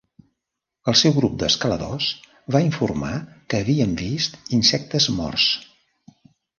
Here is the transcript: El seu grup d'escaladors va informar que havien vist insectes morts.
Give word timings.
El 0.91 0.95
seu 1.01 1.13
grup 1.17 1.35
d'escaladors 1.43 2.09
va 2.57 2.63
informar 2.71 3.13
que 3.53 3.63
havien 3.63 3.97
vist 4.03 4.43
insectes 4.61 5.11
morts. 5.23 5.51